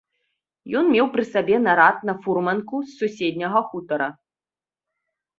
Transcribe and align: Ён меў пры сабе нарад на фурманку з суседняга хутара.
Ён 0.79 0.85
меў 0.93 1.09
пры 1.15 1.25
сабе 1.33 1.57
нарад 1.65 1.97
на 2.09 2.15
фурманку 2.23 2.75
з 2.87 2.95
суседняга 3.01 3.61
хутара. 3.69 4.09